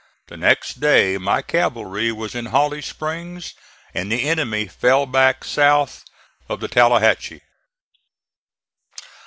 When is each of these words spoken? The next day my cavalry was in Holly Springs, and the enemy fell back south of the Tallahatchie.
The 0.29 0.35
next 0.35 0.79
day 0.79 1.19
my 1.19 1.43
cavalry 1.43 2.11
was 2.11 2.33
in 2.33 2.47
Holly 2.47 2.81
Springs, 2.81 3.53
and 3.93 4.11
the 4.11 4.27
enemy 4.27 4.67
fell 4.67 5.05
back 5.05 5.43
south 5.43 6.05
of 6.49 6.59
the 6.59 6.67
Tallahatchie. 6.67 7.41